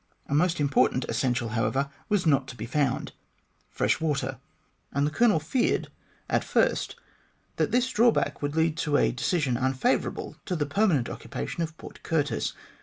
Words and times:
A 0.25 0.33
most 0.33 0.59
important 0.59 1.05
essential, 1.09 1.49
however, 1.49 1.87
was 2.09 2.25
not 2.25 2.47
to 2.47 2.55
be 2.55 2.65
found 2.65 3.11
fresh 3.69 4.01
water 4.01 4.39
and 4.91 5.05
the 5.05 5.11
Colonel 5.11 5.39
feared 5.39 5.89
at 6.27 6.43
first 6.43 6.95
that 7.57 7.69
this 7.69 7.87
drawback 7.87 8.41
would 8.41 8.55
lead 8.55 8.77
to 8.77 8.97
a 8.97 9.11
decision 9.11 9.57
unfavourable 9.57 10.37
to 10.45 10.55
the 10.55 10.65
permanent 10.65 11.07
occupation 11.07 11.61
of 11.61 11.77
Port 11.77 12.01
Curtis. 12.01 12.53